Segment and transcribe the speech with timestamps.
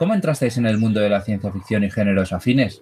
[0.00, 2.80] ¿cómo entrasteis en el mundo de la ciencia ficción y géneros afines?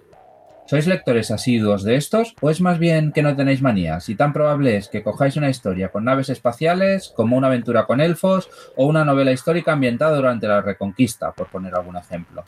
[0.67, 4.31] ¿Sois lectores asiduos de estos o es más bien que no tenéis manías y tan
[4.31, 8.85] probable es que cojáis una historia con naves espaciales como una aventura con elfos o
[8.85, 12.45] una novela histórica ambientada durante la Reconquista, por poner algún ejemplo?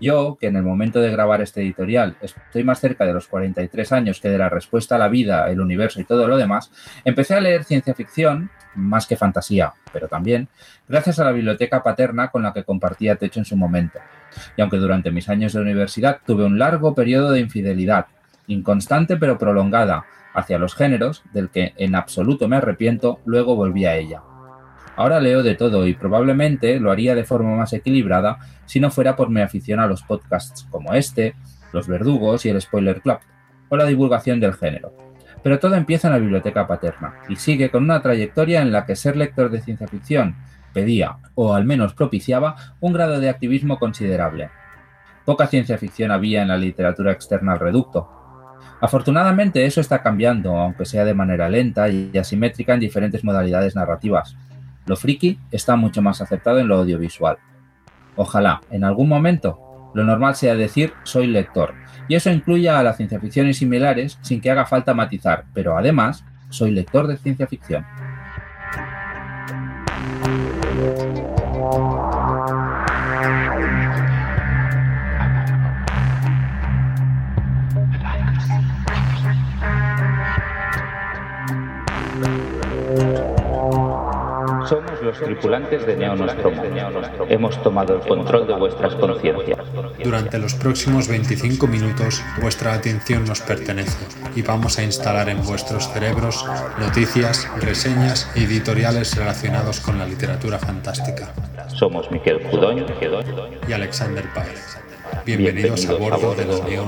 [0.00, 3.92] Yo, que en el momento de grabar este editorial estoy más cerca de los 43
[3.92, 6.70] años que de la respuesta a la vida, el universo y todo lo demás,
[7.04, 10.48] empecé a leer ciencia ficción, más que fantasía, pero también,
[10.88, 13.98] gracias a la biblioteca paterna con la que compartía techo en su momento.
[14.56, 18.06] Y aunque durante mis años de universidad tuve un largo periodo de infidelidad,
[18.46, 20.04] inconstante pero prolongada,
[20.34, 24.22] hacia los géneros, del que en absoluto me arrepiento, luego volví a ella.
[24.96, 29.16] Ahora leo de todo y probablemente lo haría de forma más equilibrada si no fuera
[29.16, 31.34] por mi afición a los podcasts como este,
[31.72, 33.18] Los Verdugos y el Spoiler Club,
[33.68, 35.07] o la divulgación del género.
[35.42, 38.96] Pero todo empieza en la biblioteca paterna y sigue con una trayectoria en la que
[38.96, 40.36] ser lector de ciencia ficción
[40.72, 44.50] pedía, o al menos propiciaba, un grado de activismo considerable.
[45.24, 48.08] Poca ciencia ficción había en la literatura externa al reducto.
[48.80, 54.36] Afortunadamente eso está cambiando, aunque sea de manera lenta y asimétrica en diferentes modalidades narrativas.
[54.86, 57.38] Lo friki está mucho más aceptado en lo audiovisual.
[58.16, 59.58] Ojalá, en algún momento,
[59.98, 61.74] lo normal sea decir soy lector,
[62.06, 65.76] y eso incluya a la ciencia ficción y similares sin que haga falta matizar, pero
[65.76, 67.84] además, soy lector de ciencia ficción.
[85.18, 86.62] Tripulantes de Neo Nostromo.
[87.28, 89.58] Hemos tomado el control de vuestras conciencias.
[90.02, 93.98] Durante los próximos 25 minutos, vuestra atención nos pertenece
[94.34, 96.44] y vamos a instalar en vuestros cerebros
[96.78, 101.32] noticias, reseñas y editoriales relacionados con la literatura fantástica.
[101.68, 102.86] Somos Miquel Cudoño
[103.68, 104.78] y Alexander Páez.
[105.24, 106.84] Bienvenidos, a bordo, de la Neo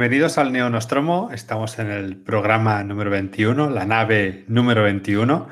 [0.00, 1.28] Bienvenidos al Neo Nostromo.
[1.30, 5.46] Estamos en el programa número 21, la nave número 21.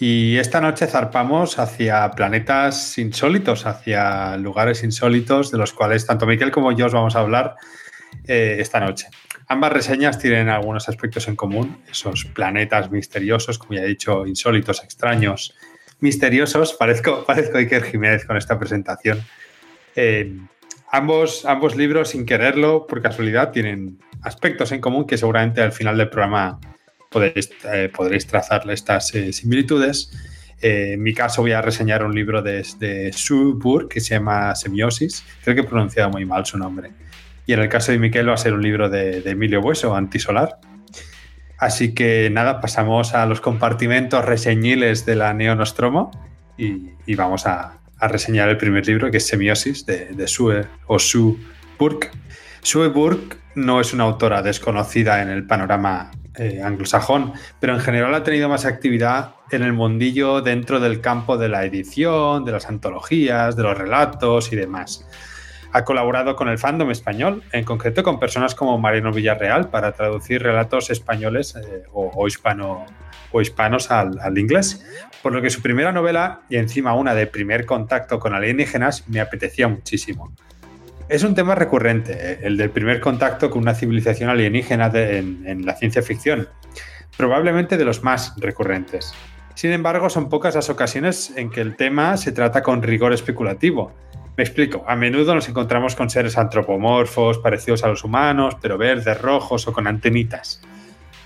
[0.00, 6.50] Y esta noche zarpamos hacia planetas insólitos, hacia lugares insólitos de los cuales tanto Miquel
[6.50, 7.54] como yo os vamos a hablar
[8.26, 9.06] eh, esta noche.
[9.46, 14.82] Ambas reseñas tienen algunos aspectos en común, esos planetas misteriosos, como ya he dicho, insólitos,
[14.82, 15.54] extraños,
[16.00, 16.72] misteriosos.
[16.72, 19.22] Parezco, parezco Iker Jiménez con esta presentación.
[19.94, 20.38] Eh,
[20.92, 25.96] ambos, ambos libros, sin quererlo, por casualidad, tienen aspectos en común que seguramente al final
[25.96, 26.60] del programa
[27.10, 30.12] podréis, eh, podréis trazar estas eh, similitudes.
[30.60, 33.12] Eh, en mi caso voy a reseñar un libro de, de
[33.54, 35.24] Burke que se llama Semiosis.
[35.42, 36.92] Creo que he pronunciado muy mal su nombre.
[37.46, 40.58] Y en el caso de Miquel va a ser un libro de, Emilio Bueso, Antisolar.
[41.58, 46.10] Así que nada, pasamos a los compartimentos reseñiles de la Neonostromo
[46.58, 50.98] y, y vamos a, reseñar el primer libro que es Semiosis de, de Sue o
[50.98, 51.36] Sue
[51.78, 52.10] Burke.
[52.62, 58.14] Sue Burke no es una autora desconocida en el panorama eh, anglosajón, pero en general
[58.14, 62.70] ha tenido más actividad en el mundillo dentro del campo de la edición, de las
[62.70, 65.06] antologías, de los relatos y demás.
[65.74, 70.42] Ha colaborado con el fandom español, en concreto con personas como Mariano Villarreal, para traducir
[70.42, 72.84] relatos españoles eh, o, hispano,
[73.30, 74.84] o hispanos al, inglés.
[75.22, 79.20] Por lo que su primera novela, y encima una de primer contacto con alienígenas, me
[79.20, 80.32] apetecía muchísimo.
[81.08, 85.74] Es un tema recurrente, eh, el del primer contacto con una civilización alienígena en, la
[85.74, 86.48] ciencia ficción,
[87.16, 89.14] probablemente de los más recurrentes.
[89.54, 93.92] Sin embargo, son pocas las ocasiones en que el tema se trata con rigor especulativo.
[94.36, 99.20] Me explico, a menudo nos encontramos con seres antropomorfos, parecidos a los humanos, pero verdes,
[99.20, 100.62] rojos o con antenitas.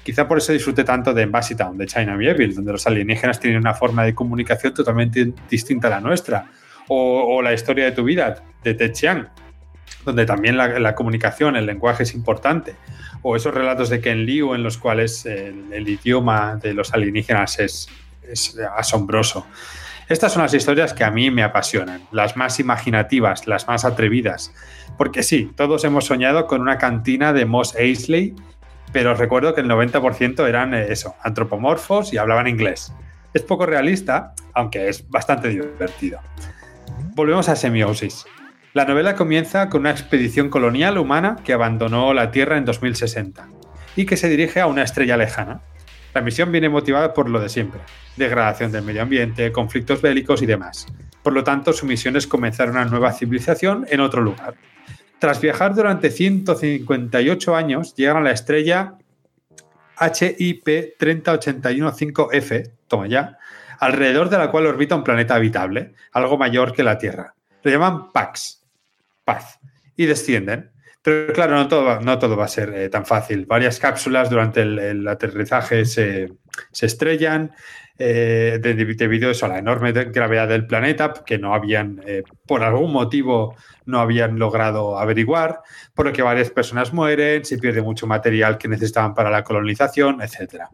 [0.07, 3.59] Quizá por eso disfrute tanto de Embassy Town, de China Evil, donde los alienígenas tienen
[3.59, 6.47] una forma de comunicación totalmente distinta a la nuestra.
[6.89, 9.27] O, la historia de tu vida, de Ted Chiang,
[10.05, 12.77] donde también la, comunicación, el lenguaje es importante,
[13.23, 17.89] o esos relatos de Ken Liu en los cuales el, idioma de los alienígenas es,
[18.77, 19.47] asombroso.
[20.09, 24.53] Estas son las historias que a mí me apasionan, las más imaginativas, las más atrevidas,
[24.97, 28.35] porque sí, todos hemos soñado con una cantina de Moss Eisley,
[28.93, 32.93] pero recuerdo que el 90% eran eh, eso, antropomorfos y hablaban inglés.
[33.35, 36.21] Es poco realista, aunque es bastante divertido.
[37.15, 38.27] volvemos a Semiosis.
[38.75, 43.49] La novela comienza con una expedición colonial humana que abandonó la Tierra en 2060
[43.97, 45.63] y que se dirige a una estrella lejana.
[46.17, 47.83] La misión viene motivada por lo de siempre,
[48.17, 50.87] degradación del medio ambiente, conflictos bélicos y demás.
[51.23, 54.55] Por lo tanto, su misión es comenzar una nueva civilización en otro lugar.
[55.19, 58.95] Tras viajar durante 158 años, llegan a la estrella
[60.01, 60.67] HIP
[60.99, 63.37] 30815F, toma ya,
[63.79, 67.35] alrededor de la cual orbita un planeta habitable, algo mayor que la Tierra.
[67.63, 68.65] Lo llaman Pax,
[69.23, 69.61] paz,
[69.99, 70.71] y descienden.
[71.07, 73.47] Pero claro, no todo va, no todo va a ser eh, tan fácil.
[73.47, 76.33] Varias cápsulas durante el, aterrizaje se,
[76.81, 77.53] estrellan
[77.97, 83.55] eh, debido a la enorme gravedad del planeta, que no habían, eh, por algún motivo,
[83.85, 85.61] no habían logrado averiguar,
[85.95, 90.21] por lo que varias personas mueren, se pierde mucho material que necesitaban para la colonización,
[90.23, 90.71] etcétera.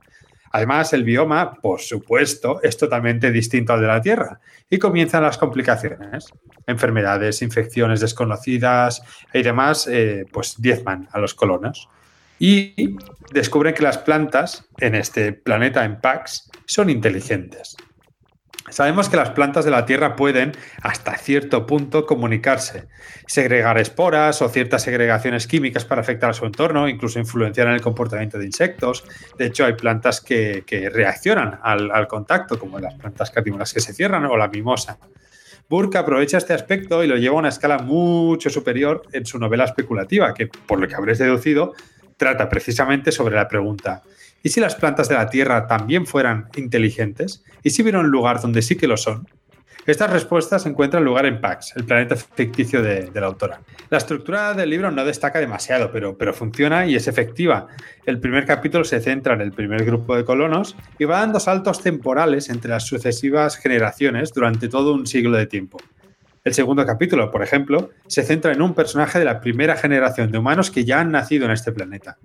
[0.53, 5.39] Además, el bioma, por supuesto, es totalmente distinto al de la Tierra y comienzan las
[5.39, 6.27] complicaciones.
[6.67, 9.03] Enfermedades, infecciones desconocidas
[9.33, 11.89] y demás, eh, pues diezman a los colonos.
[12.39, 12.97] Y
[13.33, 17.77] descubren que las plantas en este planeta, en Pax, son inteligentes.
[18.70, 22.87] Sabemos que las plantas de la Tierra pueden, hasta cierto punto, comunicarse,
[23.26, 27.81] segregar esporas o ciertas segregaciones químicas para afectar a su entorno, incluso influenciar en el
[27.81, 29.05] comportamiento de insectos.
[29.37, 34.25] De hecho, hay plantas que, reaccionan al, contacto, como las plantas carnívoras que se cierran
[34.26, 34.99] o la mimosa.
[35.69, 39.65] Burke aprovecha este aspecto y lo lleva a una escala mucho superior en su novela
[39.65, 41.73] especulativa, que, por lo que habréis deducido,
[42.17, 44.03] trata precisamente sobre la pregunta,
[44.43, 47.44] ¿Y si las plantas de la Tierra también fueran inteligentes?
[47.62, 49.29] ¿Y si hubiera un lugar donde sí que lo son?
[49.85, 53.61] Estas respuestas encuentran lugar en Pax, el planeta ficticio de, la autora.
[53.91, 57.67] La estructura del libro no destaca demasiado, pero, pero funciona y es efectiva.
[58.06, 61.83] El primer capítulo se centra en el primer grupo de colonos y va dando saltos
[61.83, 65.79] temporales entre las sucesivas generaciones durante todo un siglo de tiempo.
[66.44, 70.39] El segundo capítulo, por ejemplo, se centra en un personaje de la primera generación de
[70.39, 72.19] humanos que ya han nacido en este planeta.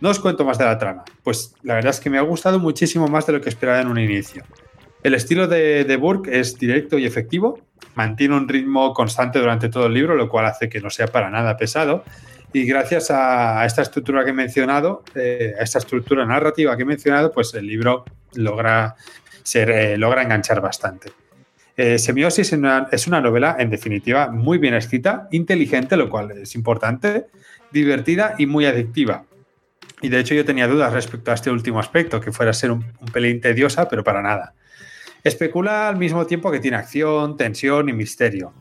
[0.00, 2.58] No os cuento más de la trama, pues la verdad es que me ha gustado
[2.58, 4.44] muchísimo más de lo que esperaba en un inicio.
[5.02, 7.60] El estilo de, Burke es directo y efectivo,
[7.94, 11.30] mantiene un ritmo constante durante todo el libro, lo cual hace que no sea para
[11.30, 12.04] nada pesado.
[12.52, 16.86] Y gracias a, esta estructura que he mencionado, eh, a esta estructura narrativa que he
[16.86, 18.04] mencionado, pues el libro
[18.34, 18.96] logra,
[19.42, 21.12] ser, eh, logra enganchar bastante.
[21.76, 27.28] Eh, Semiosis es una, novela, en definitiva, muy bien escrita, inteligente, lo cual es importante,
[27.70, 29.24] divertida y muy adictiva.
[30.02, 32.70] Y de hecho yo tenía dudas respecto a este último aspecto, que fuera a ser
[32.70, 34.54] un, pelín tediosa, pero para nada.
[35.22, 38.54] Especula al mismo tiempo que tiene acción, tensión y misterio.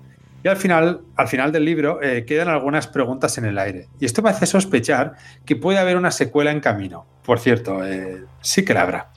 [0.43, 3.87] Y al final, al final del libro eh, quedan algunas preguntas en el aire.
[3.99, 5.13] Y esto me hace sospechar
[5.45, 7.05] que puede haber una secuela en camino.
[7.23, 9.11] Por cierto, eh, sí que la habrá.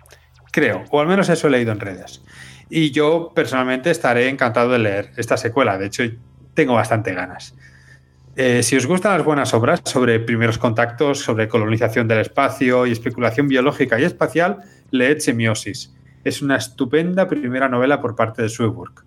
[0.53, 2.23] Creo, o al menos eso he leído en redes.
[2.69, 5.79] Y yo personalmente estaré encantado de leer esta secuela.
[5.79, 6.05] De hecho,
[6.55, 7.55] tengo bastante ganas.
[8.35, 12.93] Eh, si os gustan las buenas obras sobre primeros contactos, sobre colonización del espacio y
[12.93, 14.59] especulación biológica y espacial,
[14.91, 15.93] leed Semiosis.
[16.25, 19.05] Es una estupenda primera novela por parte de Sueburg.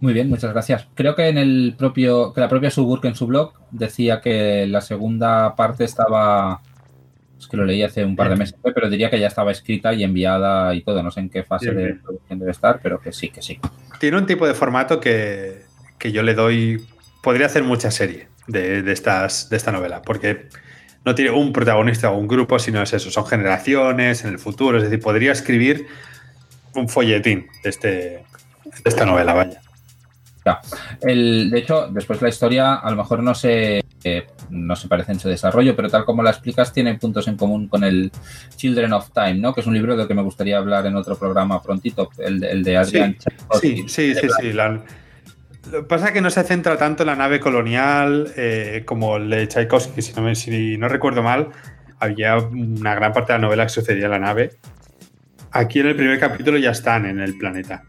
[0.00, 0.88] Muy bien, muchas gracias.
[0.94, 4.80] Creo que en el propio, que la propia Suburg en su blog decía que la
[4.80, 6.60] segunda parte estaba,
[7.38, 9.92] es que lo leí hace un par de meses, pero diría que ya estaba escrita
[9.92, 11.02] y enviada y todo.
[11.02, 13.58] No sé en qué fase de producción debe estar, pero que sí, que sí.
[13.98, 15.64] Tiene un tipo de formato que,
[15.98, 16.82] que yo le doy,
[17.22, 20.48] podría hacer mucha serie de, estas, de esta novela, porque
[21.04, 24.78] no tiene un protagonista o un grupo, sino es eso, son generaciones en el futuro,
[24.78, 25.86] es decir, podría escribir
[26.74, 28.24] un folletín de, este, de
[28.84, 29.60] esta novela, vaya.
[31.00, 35.12] El, de hecho, después la historia a lo mejor no se, eh, no se parece
[35.12, 38.10] en su desarrollo, pero tal como la explicas, tiene puntos en común con el
[38.56, 39.54] Children of Time, ¿no?
[39.54, 42.64] Que es un libro del que me gustaría hablar en otro programa prontito, el, el
[42.64, 43.16] de Adrian.
[43.60, 44.52] Sí, sí, sí, sí,
[45.70, 49.16] lo que pasa es que no se centra tanto en la nave colonial eh, como
[49.16, 51.48] el de Tchaikovsky, si no, si no recuerdo mal,
[51.98, 54.52] había una gran parte de la novela que sucedía en la nave.
[55.52, 57.84] Aquí en el primer capítulo ya están en el planeta.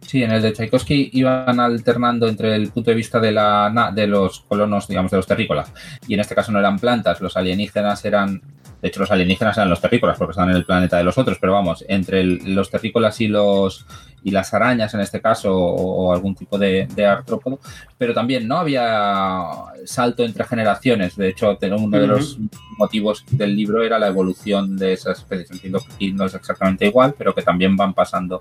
[0.00, 4.06] Sí, en el de Tchaikovsky iban alternando entre el punto de vista de, la, de
[4.06, 5.72] los colonos, digamos, de los terrícolas.
[6.06, 8.40] Y en este caso no eran plantas, los alienígenas eran
[8.80, 11.38] de hecho, los alienígenas eran los terrícolas porque estaban en el planeta de los otros,
[11.40, 13.86] pero vamos, entre los terrícolas y los
[14.26, 17.60] y las arañas en este caso o, algún tipo de, artrópodo,
[17.96, 19.46] pero también no había
[19.84, 21.14] salto entre generaciones.
[21.14, 22.36] De hecho, uno de los
[22.76, 25.52] motivos del libro era la evolución de esas especies.
[25.52, 28.40] Entiendo que no es exactamente igual, pero que también van pasando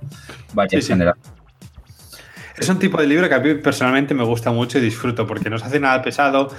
[0.56, 1.45] varias generaciones.
[2.58, 5.50] Es un tipo de libro que a mí personalmente me gusta mucho y disfruto porque
[5.50, 6.50] no se hace nada pesado,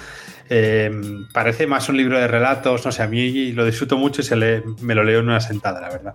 [0.49, 0.91] eh,
[1.33, 4.37] parece más un libro de relatos, no sé, a mí lo disfruto mucho y se
[4.37, 6.15] me lo leo en una sentada, la verdad.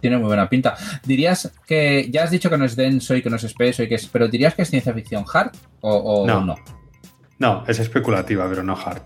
[0.00, 0.76] Tiene muy buena pinta.
[1.04, 3.88] Dirías que, ya has dicho que no es denso y que no es espeso, y
[3.88, 6.44] que es, pero dirías que es ciencia ficción hard o, No.
[6.44, 6.56] no.
[7.38, 9.02] No, es especulativa, pero no hard.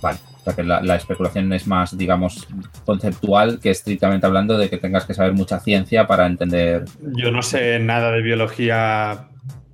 [0.00, 0.18] Vale.
[0.40, 2.48] O sea que la, la especulación es más, digamos,
[2.84, 6.84] conceptual que estrictamente hablando de que tengas que saber mucha ciencia para entender.
[7.14, 9.28] Yo no sé nada de biología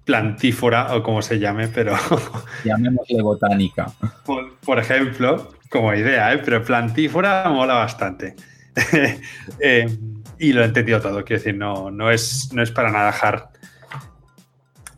[0.05, 1.95] plantífora o como se llame, pero
[2.65, 3.87] Llamémosle botánica.
[4.25, 6.41] por, por ejemplo, como idea, ¿eh?
[6.45, 8.35] pero plantífora mola bastante.
[9.59, 9.89] Eh,
[10.39, 13.45] y lo he entendido todo, quiero decir, no, no, es, no es para nada hard.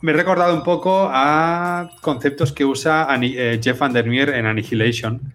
[0.01, 5.33] Me he recordado un poco a conceptos que usa eh, Jeff Vandermeer en Annihilation,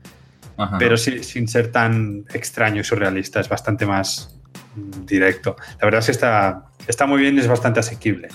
[0.79, 4.39] Pero sí- sin ser tan extraño y surrealista, es bastante más
[4.75, 5.55] mm, directo.
[5.79, 8.29] La verdad es que está, está muy bien y es bastante asequible.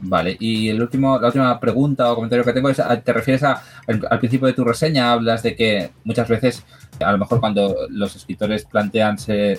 [0.00, 3.42] Vale, y el último, la última pregunta o comentario que tengo es, ¿a- ¿te refieres
[3.42, 5.10] a, al, al principio de tu reseña?
[5.12, 6.64] Hablas de que muchas veces,
[7.04, 9.16] a lo mejor cuando los escritores plantean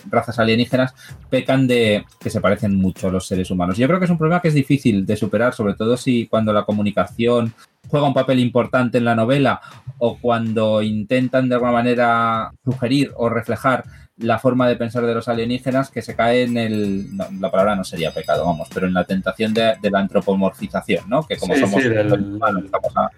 [0.09, 0.93] razas alienígenas,
[1.29, 3.77] pecan de que se parecen mucho a los seres humanos.
[3.77, 6.53] Yo creo que es un problema que es difícil de superar, sobre todo si cuando
[6.53, 7.53] la comunicación
[7.89, 9.59] juega un papel importante en la novela
[9.97, 13.83] o cuando intentan de alguna manera sugerir o reflejar
[14.19, 17.15] la forma de pensar de los alienígenas que se cae en el.
[17.15, 21.09] no, la palabra no sería pecado, vamos, pero en la tentación de, de la antropomorfización,
[21.09, 21.25] ¿no?
[21.25, 23.09] Que como Sí, somos sí, del- humanos, estamos a-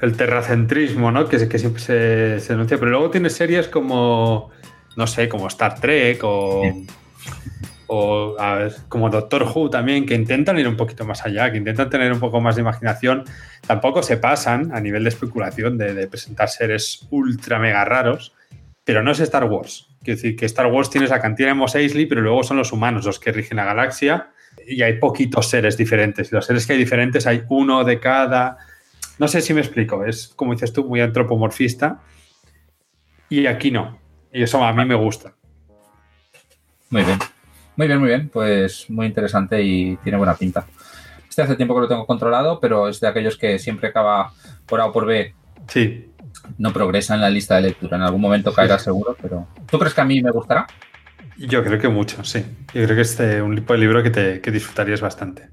[0.00, 1.26] El terracentrismo, ¿no?
[1.28, 2.78] Que, que siempre se, se denuncia.
[2.78, 4.50] Pero luego tiene series como,
[4.96, 6.62] no sé, como Star Trek o,
[7.88, 11.58] o a ver, como Doctor Who también, que intentan ir un poquito más allá, que
[11.58, 13.24] intentan tener un poco más de imaginación.
[13.66, 18.32] Tampoco se pasan a nivel de especulación de, de presentar seres ultra mega raros,
[18.84, 19.88] pero no es Star Wars.
[20.06, 22.70] Quiero decir que Star Wars tienes a Cantina de Mos Eisley, pero luego son los
[22.70, 24.30] humanos los que rigen la galaxia
[24.64, 26.30] y hay poquitos seres diferentes.
[26.30, 28.56] Y los seres que hay diferentes hay uno de cada.
[29.18, 32.02] No sé si me explico, es como dices tú, muy antropomorfista.
[33.28, 33.98] Y aquí no.
[34.32, 35.34] Y eso a mí me gusta.
[36.90, 37.18] Muy bien.
[37.74, 38.28] Muy bien, muy bien.
[38.28, 40.68] Pues muy interesante y tiene buena pinta.
[41.28, 44.32] Este hace tiempo que lo tengo controlado, pero es de aquellos que siempre acaba
[44.66, 45.34] por A o por B,
[45.68, 46.12] Sí,
[46.58, 47.96] no progresa en la lista de lectura.
[47.96, 49.46] En algún momento caerá seguro, pero.
[49.70, 50.66] ¿Tú crees que a mí me gustará?
[51.38, 52.44] yo creo que mucho, sí.
[52.72, 55.50] Yo creo que es eh, un tipo de libro que, te, que disfrutarías bastante.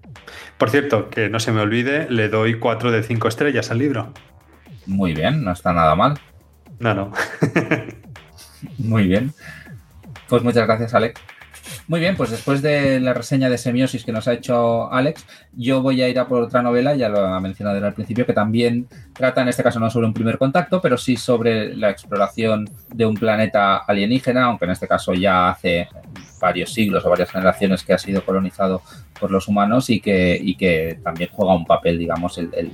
[0.58, 4.14] Por cierto, que no se me olvide, le doy 4 de 5 estrellas al libro.
[4.86, 6.20] Muy bien, no está nada mal.
[6.80, 7.12] No, no.
[8.78, 9.34] Muy bien.
[10.28, 11.22] Pues muchas gracias, Alex.
[11.88, 15.82] Muy bien, pues después de la reseña de semiosis que nos ha hecho Alex, yo
[15.82, 18.88] voy a ir a por otra novela, ya lo ha mencionado al principio, que también
[19.14, 23.06] trata, en este caso no sobre un primer contacto, pero sí sobre la exploración de
[23.06, 25.88] un planeta alienígena, aunque en este caso ya hace
[26.42, 28.82] varios siglos o varias generaciones que ha sido colonizado
[29.20, 32.72] por los humanos y que, y que también juega un papel, digamos, el-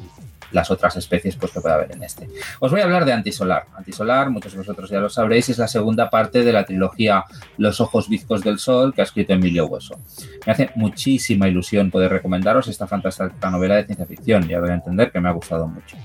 [0.52, 2.28] las otras especies pues, que puede haber en este.
[2.60, 3.66] Os voy a hablar de Antisolar.
[3.76, 7.24] Antisolar, muchos de vosotros ya lo sabréis, es la segunda parte de la trilogía
[7.58, 10.00] Los ojos bizcos del sol que ha escrito Emilio Hueso.
[10.46, 14.48] Me hace muchísima ilusión poder recomendaros esta fantástica novela de ciencia ficción.
[14.48, 15.98] Ya voy a entender que me ha gustado mucho.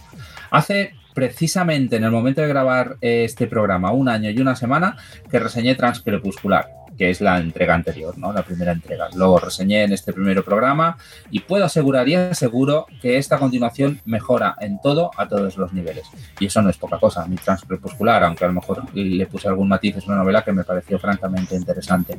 [0.51, 4.97] Hace precisamente en el momento de grabar eh, este programa, un año y una semana,
[5.31, 8.33] que reseñé Transcrepuscular, que es la entrega anterior, ¿no?
[8.33, 9.09] La primera entrega.
[9.15, 10.97] Lo reseñé en este primer programa
[11.31, 16.07] y puedo asegurar y aseguro que esta continuación mejora en todo a todos los niveles.
[16.39, 17.27] Y eso no es poca cosa.
[17.27, 20.65] Mi Transcrepuscular, aunque a lo mejor le puse algún matiz, es una novela que me
[20.65, 22.19] pareció francamente interesante.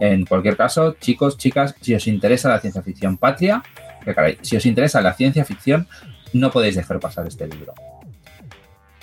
[0.00, 3.62] En cualquier caso, chicos, chicas, si os interesa la ciencia ficción patria,
[4.04, 5.86] que caray, si os interesa la ciencia ficción,
[6.32, 7.74] no podéis dejar pasar este libro.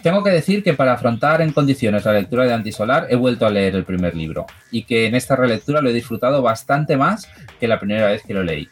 [0.05, 3.49] Tengo que decir que para afrontar en condiciones la lectura de Antisolar he vuelto a
[3.49, 7.27] leer el primer libro y que en esta relectura lo he disfrutado bastante más
[7.59, 8.69] que la primera vez que lo leí.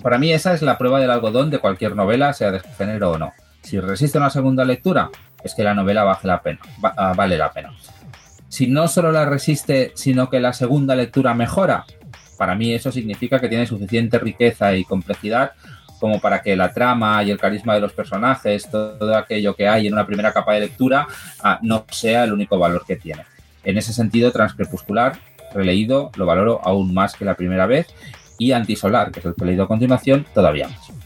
[0.00, 3.18] Para mí esa es la prueba del algodón de cualquier novela, sea de género o
[3.18, 3.32] no.
[3.62, 5.10] Si resiste una segunda lectura,
[5.42, 6.60] es que la novela vale la pena.
[6.84, 7.72] ah, vale la pena.
[8.48, 11.84] Si no solo la resiste, sino que la segunda lectura mejora,
[12.38, 15.50] para mí eso significa que tiene suficiente riqueza y complejidad
[16.00, 19.86] como para que la trama y el carisma de los personajes, todo aquello que hay
[19.86, 21.06] en una primera capa de lectura,
[21.42, 23.24] ah, no sea el único valor que tiene.
[23.62, 25.18] En ese sentido, Transcrepuscular,
[25.54, 27.86] releído, lo valoro aún más que la primera vez,
[28.38, 30.99] y Antisolar, que es el que he leído a continuación, todavía más.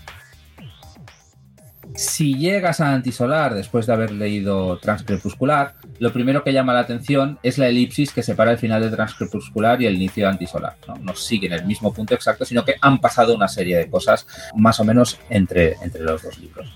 [1.94, 7.38] Si llegas a Antisolar después de haber leído Transcrepuscular, lo primero que llama la atención
[7.44, 10.76] es la elipsis que separa el final de Transcrepuscular y el inicio de Antisolar.
[11.02, 14.80] No, siguen el mismo punto exacto, sino que han pasado una serie de cosas más
[14.80, 16.66] o menos entre, entre los dos libros.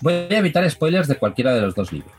[0.00, 2.12] Voy a evitar spoilers de cualquiera de los dos libros,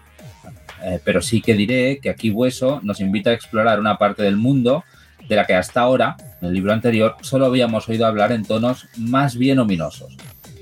[0.83, 4.37] Eh, pero sí que diré que aquí Hueso nos invita a explorar una parte del
[4.37, 4.83] mundo
[5.27, 8.87] de la que hasta ahora, en el libro anterior, solo habíamos oído hablar en tonos
[8.95, 10.15] más bien ominosos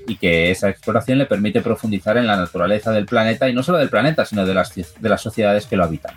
[0.06, 3.78] y que esa exploración le permite profundizar en la naturaleza del planeta y no solo
[3.78, 6.14] del planeta, sino de las, de las sociedades que lo habitan.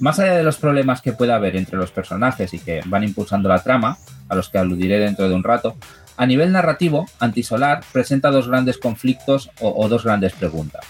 [0.00, 3.48] Más allá de los problemas que pueda haber entre los personajes y que van impulsando
[3.48, 5.76] la trama, a los que aludiré dentro de un rato,
[6.16, 10.84] a nivel narrativo, Antisolar presenta dos grandes conflictos o, o dos grandes preguntas.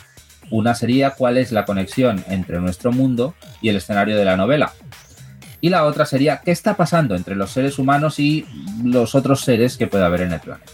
[0.51, 4.73] Una sería cuál es la conexión entre nuestro mundo y el escenario de la novela.
[5.61, 8.47] Y la otra sería qué está pasando entre los seres humanos y
[8.85, 10.73] los otros seres que pueda haber en el planeta.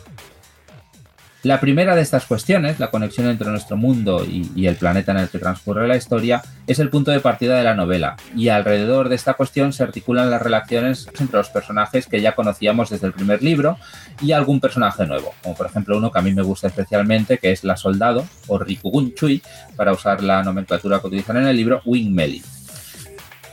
[1.45, 5.29] La primera de estas cuestiones, la conexión entre nuestro mundo y, el planeta en el
[5.29, 9.17] que transcurre la historia, es el punto de partida de la novela, y alrededor de
[9.17, 13.43] esta cuestión se articulan las relaciones entre los personajes que ya conocíamos desde el primer
[13.43, 13.77] libro
[14.23, 17.53] y algún personaje nuevo, como por ejemplo uno que a mí me gusta especialmente, que
[17.53, 19.43] es la soldado, o Rikugun Chui,
[19.77, 22.43] para usar la nomenclatura que utilizan en el libro, Wing Meli.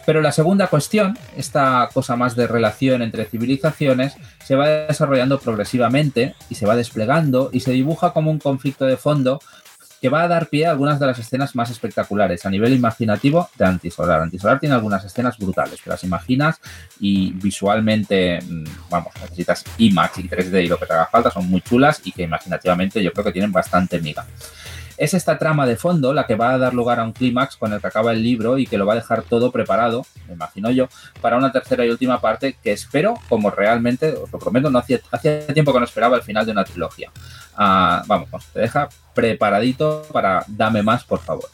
[0.06, 6.36] Pero la segunda cuestión, esta cosa más de relación entre civilizaciones, se va desarrollando progresivamente
[6.50, 9.40] y se va desplegando y se dibuja como un conflicto de fondo
[10.02, 13.50] que va a dar pie a algunas de las escenas más espectaculares a nivel imaginativo
[13.56, 14.22] de Antisolar.
[14.22, 16.60] Antisolar tiene algunas escenas brutales, que las imaginas
[17.00, 21.48] y visualmente, mm, vamos, necesitas IMAX y 3D y lo que te haga falta, son
[21.48, 24.26] muy chulas y que imaginativamente yo creo que tienen bastante miga.
[25.02, 27.74] Es esta trama de fondo la que va a dar lugar a un clímax con
[27.74, 30.70] el que acaba el libro y que lo va a dejar todo preparado, me imagino
[30.70, 30.90] yo,
[31.22, 35.00] para una tercera y última parte que espero, como realmente, os lo prometo, no hacía,
[35.56, 37.10] tiempo que no esperaba el final de una trilogía.
[37.56, 41.50] Ah, vamos, te deja preparadito para dame más, por favor.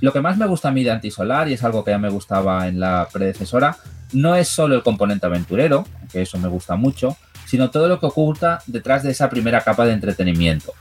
[0.00, 2.08] Lo que más me gusta a mí de Antisolar, y es algo que ya me
[2.08, 3.78] gustaba en la predecesora,
[4.12, 8.06] no es solo el componente aventurero, que eso me gusta mucho, sino todo lo que
[8.06, 10.72] oculta detrás de esa primera capa de entretenimiento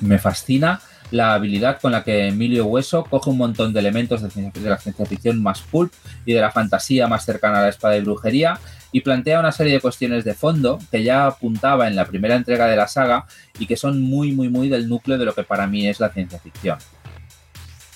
[0.00, 0.80] me fascina
[1.10, 5.06] la habilidad con la que Emilio Hueso coge un montón de elementos de, la ciencia
[5.06, 5.92] ficción más pulp
[6.24, 8.58] y de la fantasía más cercana a la espada y brujería
[8.92, 12.66] y plantea una serie de cuestiones de fondo que ya apuntaba en la primera entrega
[12.66, 13.26] de la saga
[13.58, 16.10] y que son muy, muy, muy del núcleo de lo que para mí es la
[16.10, 16.78] ciencia ficción.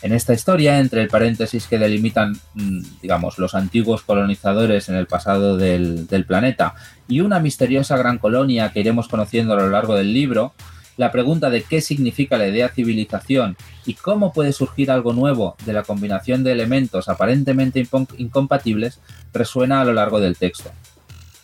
[0.02, 5.06] En esta historia, entre el paréntesis que delimitan, mm, digamos, los antiguos colonizadores en el
[5.06, 6.74] pasado del, del planeta
[7.08, 10.52] y una misteriosa gran colonia que iremos conociendo a lo largo del libro,
[10.96, 15.72] la pregunta de qué significa la idea civilización y cómo puede surgir algo nuevo de
[15.72, 17.86] la combinación de elementos aparentemente
[18.18, 19.00] incompatibles
[19.32, 20.70] resuena a lo largo del texto.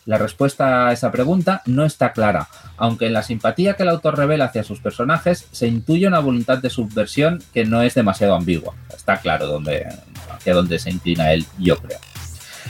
[0.07, 4.17] La respuesta a esa pregunta no está clara, aunque en la simpatía que el autor
[4.17, 8.75] revela hacia sus personajes se intuye una voluntad de subversión que no es demasiado ambigua.
[8.95, 9.87] Está claro dónde,
[10.31, 11.99] hacia dónde se inclina él, yo creo.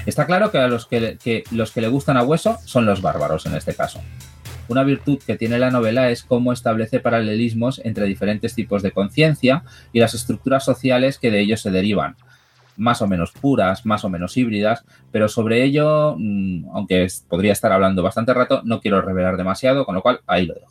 [0.07, 3.47] Está claro que a los que los que le gustan a hueso son los bárbaros
[3.47, 4.01] en este caso.
[4.71, 9.65] Una virtud que tiene la novela es cómo establece paralelismos entre diferentes tipos de conciencia
[9.93, 12.15] y las estructuras sociales que de ellos se derivan,
[12.77, 17.73] más o menos puras, más o menos híbridas, pero sobre ello, mm, aunque podría estar
[17.73, 20.71] hablando bastante rato, no quiero revelar demasiado, con lo cual ahí lo dejo.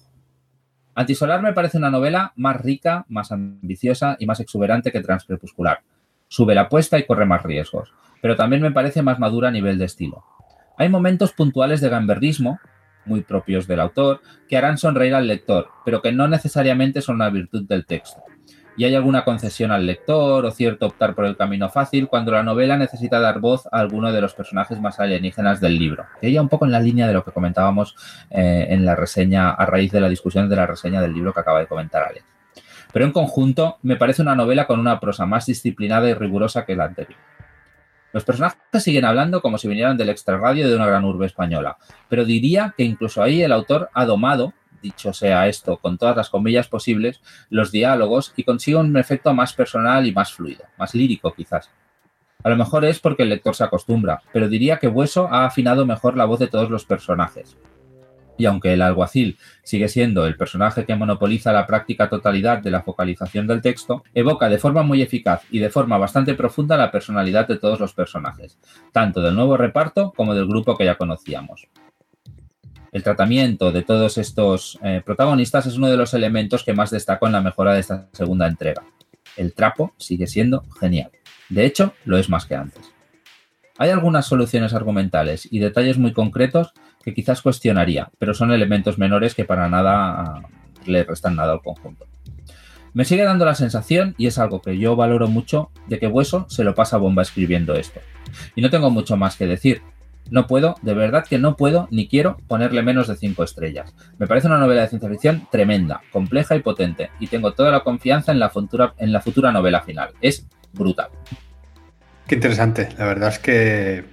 [0.96, 5.82] Antisolar me parece una novela más rica, más ambiciosa y más exuberante que Transcrepuscular.
[6.30, 9.78] Sube la apuesta y corre más riesgos, pero también me parece más madura a nivel
[9.78, 10.24] de estilo.
[10.78, 12.62] Hay momentos puntuales de gamberrismo,
[13.06, 17.30] muy propios del autor, que harán sonreír al lector, pero que no necesariamente son una
[17.30, 18.24] virtud del texto.
[18.78, 22.44] Y hay alguna concesión al lector o cierto optar por el camino fácil cuando la
[22.44, 26.06] novela necesita dar voz a alguno de los personajes más alienígenas del libro.
[26.22, 27.98] Ella un poco en la línea de lo que comentábamos
[28.30, 31.42] eh, en la reseña, a raíz de la discusión de la reseña del libro que
[31.42, 32.24] acaba de comentar Alex.
[32.94, 36.76] Pero en conjunto me parece una novela con una prosa más disciplinada y rigurosa que
[36.76, 37.20] la anterior.
[38.12, 42.26] Los personajes siguen hablando como si vinieran del extrarradio de una gran urbe española, pero
[42.26, 46.68] diría que incluso ahí el autor ha domado, dicho sea esto con todas las comillas
[46.68, 51.70] posibles, los diálogos y consigue un efecto más personal y más fluido, más lírico quizás.
[52.44, 55.86] A lo mejor es porque el lector se acostumbra, pero diría que Hueso ha afinado
[55.86, 57.58] mejor la voz de todos los personajes
[58.40, 62.82] y aunque el alguacil sigue siendo el personaje que monopoliza la práctica totalidad de la
[62.82, 67.48] focalización del texto, evoca de forma muy eficaz y de forma bastante profunda la personalidad
[67.48, 68.58] de todos los personajes,
[68.94, 71.68] tanto del nuevo reparto como del grupo que ya conocíamos.
[72.94, 77.28] El tratamiento de todos estos eh, protagonistas es uno de los elementos que más destaco
[77.28, 78.84] en la mejora de esta segunda entrega.
[79.36, 81.12] El trapo sigue siendo genial.
[81.50, 82.90] De hecho, lo es más que antes.
[83.78, 86.74] Hay algunas soluciones argumentales y detalles muy concretos
[87.14, 90.42] quizás cuestionaría, pero son elementos menores que para nada ah,
[90.86, 92.06] le restan nada al conjunto.
[92.94, 96.46] Me sigue dando la sensación, y es algo que yo valoro mucho, de que Hueso
[96.50, 98.00] se lo pasa bomba escribiendo esto.
[98.56, 99.82] Y no tengo mucho más que decir.
[100.32, 103.96] No puedo, de verdad que no puedo ni quiero ponerle menos de 5 estrellas.
[104.20, 107.82] Me parece una novela de ciencia ficción tremenda, compleja y potente, y tengo toda la
[107.82, 110.12] confianza en la futura, en la futura novela final.
[110.22, 111.10] Es brutal.
[112.28, 112.90] Qué interesante.
[112.98, 114.06] La verdad es que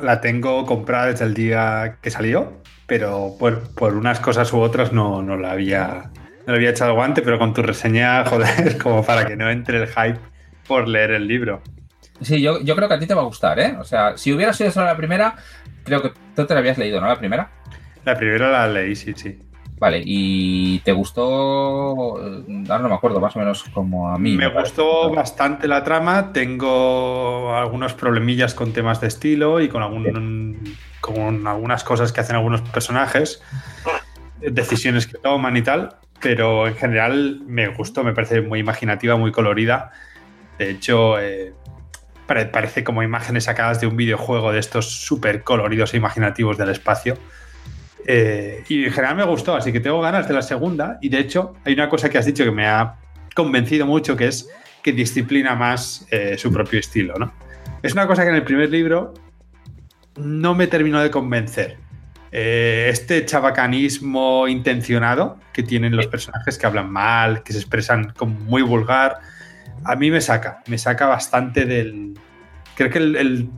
[0.00, 5.22] la tengo comprada desde el día que salió, pero por, unas cosas u otras no,
[5.36, 6.10] la había,
[6.46, 9.88] no había echado guante, pero con tu reseña, joder, como para que no entre el
[9.88, 10.18] hype
[10.66, 11.62] por leer el libro.
[12.20, 13.76] Sí, yo, yo creo que a ti te va a gustar, ¿eh?
[13.78, 15.36] O sea, si hubiera sido solo la primera,
[15.84, 17.06] creo que tú te la habías leído, ¿no?
[17.06, 17.50] La primera.
[18.04, 19.38] La primera la leí, sí, sí.
[19.78, 22.16] Vale, ¿y te gustó?
[22.16, 24.36] Ahora no me acuerdo, más o menos como a mí.
[24.36, 26.32] Me, gustó bastante la trama.
[26.32, 32.36] Tengo algunos problemillas con temas de estilo y con, algún, con algunas cosas que hacen
[32.36, 33.42] algunos personajes,
[34.40, 35.96] decisiones que toman y tal.
[36.20, 39.92] Pero en general me gustó, me parece muy imaginativa, muy colorida.
[40.58, 41.54] De hecho, eh,
[42.26, 47.16] parece como imágenes sacadas de un videojuego de estos súper coloridos e imaginativos del espacio.
[48.06, 50.98] Eh, y en general me gustó, así que tengo ganas de la segunda.
[51.00, 52.96] Y de hecho, hay una cosa que has dicho que me ha
[53.34, 54.48] convencido mucho, que es
[54.82, 57.32] que disciplina más eh, su propio estilo, ¿no?
[57.82, 59.14] Es una cosa que en el primer libro
[60.16, 61.76] no me terminó de convencer.
[62.30, 68.38] Eh, este chabacanismo intencionado que tienen los personajes que hablan mal, que se expresan como
[68.40, 69.18] muy vulgar,
[69.84, 72.18] a mí me saca, me saca bastante del...
[72.74, 73.50] Creo que el el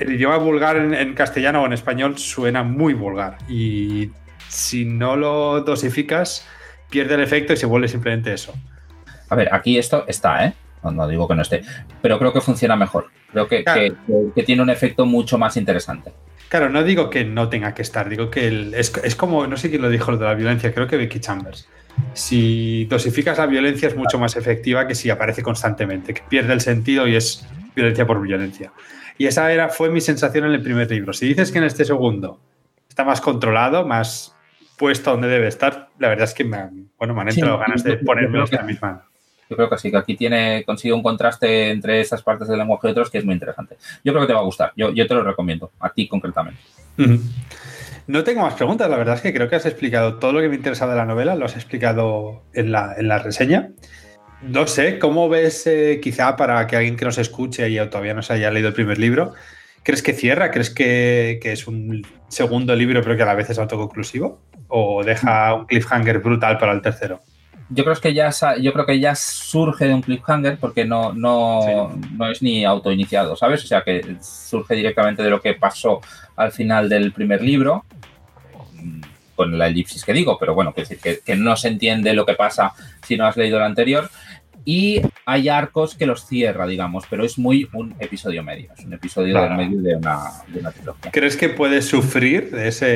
[0.00, 4.10] idioma vulgar en, castellano o en español suena muy vulgar y
[4.48, 6.46] si no lo dosificas
[6.90, 8.54] pierde el efecto y se vuelve simplemente eso.
[9.28, 10.52] A ver, aquí esto está, ¿eh?
[10.82, 11.62] No, digo que no esté,
[12.02, 13.06] pero creo que funciona mejor.
[13.30, 16.12] Creo que, que, tiene un efecto mucho más interesante.
[16.48, 19.70] Claro, no digo que no tenga que estar, digo que es, es, como, no sé
[19.70, 21.68] quién lo dijo lo de la violencia, creo que Vicky Chambers.
[22.14, 26.60] Si dosificas la violencia es mucho más efectiva que si aparece constantemente, que pierde el
[26.60, 28.72] sentido y es violencia por violencia.
[29.18, 31.12] Y esa era, fue mi sensación en el primer libro.
[31.12, 32.40] Si dices que en este segundo
[32.88, 34.34] está más controlado, más
[34.76, 37.98] puesto donde debe estar, la verdad es que me, bueno, me han entrado ganas de
[37.98, 39.04] ponerme la misma.
[39.48, 42.88] Yo creo que sí, que aquí tiene, consigue un contraste entre esas partes del lenguaje
[42.88, 43.76] y otros que es muy interesante.
[44.02, 46.60] Yo creo que te va a gustar, yo, yo te lo recomiendo, a ti concretamente.
[48.06, 50.48] No tengo más preguntas, la verdad es que creo que has explicado todo lo que
[50.48, 53.70] me interesaba de la novela, lo has explicado en la, en la reseña.
[54.42, 58.22] No sé, ¿cómo ves eh, quizá para que alguien que nos escuche y todavía no
[58.22, 59.34] se haya leído el primer libro,
[59.84, 60.50] ¿crees que cierra?
[60.50, 64.40] ¿Crees que, es un segundo libro pero que a la vez es autoconclusivo?
[64.66, 67.20] ¿O deja un cliffhanger brutal para el tercero?
[67.68, 71.90] Yo creo que ya, yo creo que ya surge de un cliffhanger porque no, no,
[72.12, 73.62] no es ni autoiniciado, ¿sabes?
[73.62, 76.00] O sea que surge directamente de lo que pasó
[76.36, 77.84] al final del primer libro
[79.34, 82.26] con la elipsis que digo, pero bueno, que decir que, que, no se entiende lo
[82.26, 82.72] que pasa
[83.06, 84.10] si no has leído el anterior
[84.64, 88.92] y hay arcos que los cierra, digamos, pero es muy un episodio medio, es un
[88.92, 90.30] episodio del medio de una,
[90.72, 91.10] trilogía.
[91.10, 92.86] ¿Crees que puede sufrir de esa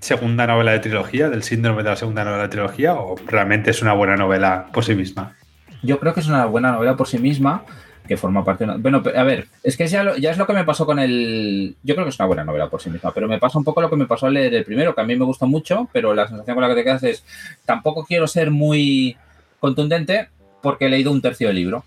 [0.00, 3.80] segunda novela de trilogía, del síndrome de la segunda novela de trilogía, o realmente es
[3.82, 5.34] una buena novela por sí misma?
[5.82, 7.64] Yo creo que es una buena novela por sí misma,
[8.06, 10.64] que forma parte de Bueno, a ver, es que ya, ya es lo que me
[10.64, 11.76] pasó con el...
[11.82, 13.80] Yo creo que es una buena novela por sí misma, pero me pasa un poco
[13.80, 16.14] lo que me pasó al leer el primero, que a mí me gusta mucho, pero
[16.14, 17.24] la sensación con la que te quedas es,
[17.64, 19.16] tampoco quiero ser muy
[19.60, 20.28] contundente,
[20.62, 21.84] porque he leído un tercio del libro.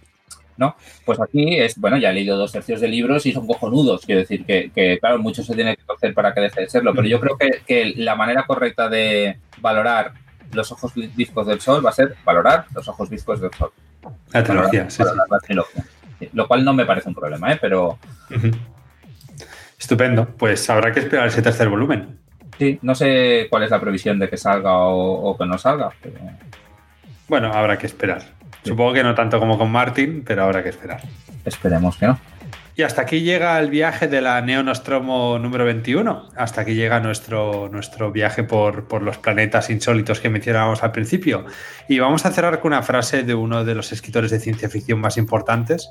[0.59, 0.75] ¿no?
[1.05, 4.05] Pues aquí es, bueno, ya he leído dos tercios de libros y son cojonudos.
[4.05, 7.07] Quiero decir que, claro, mucho se tiene que hacer para que deje de serlo, pero
[7.07, 10.11] yo creo que, la manera correcta de valorar
[10.51, 13.71] los ojos viscos del sol va a ser valorar los ojos viscos del sol.
[14.33, 15.01] La trilogía, sí,
[16.33, 17.57] Lo cual no me parece un problema, ¿eh?
[17.59, 17.97] Pero.
[19.79, 20.27] Estupendo.
[20.37, 22.19] Pues habrá que esperar ese tercer volumen.
[22.57, 25.91] Sí, no sé cuál es la previsión de que salga o, que no salga.
[27.27, 28.21] Bueno, habrá que esperar.
[28.63, 31.01] Supongo que no tanto como con Martin, pero habrá que esperar.
[31.45, 32.19] Esperemos que no.
[32.79, 36.29] Y hasta aquí llega el viaje de la Neonostromo número 21.
[36.37, 41.43] Hasta aquí llega nuestro, nuestro viaje por, por, los planetas insólitos que mencionábamos al principio.
[41.89, 45.01] Y vamos a cerrar con una frase de uno de los escritores de ciencia ficción
[45.01, 45.89] más importantes,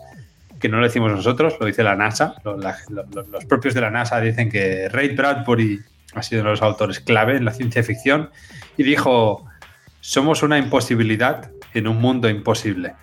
[0.59, 2.37] que no lo decimos nosotros, lo dice la NASA.
[2.42, 5.81] Los, los propios de la NASA dicen que Ray Bradbury
[6.14, 8.31] ha sido uno de los autores clave en la ciencia ficción
[8.79, 9.44] y dijo,
[10.01, 12.94] somos una imposibilidad en un mundo imposible.